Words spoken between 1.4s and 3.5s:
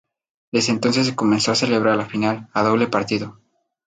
a celebrar la final, a doble partido.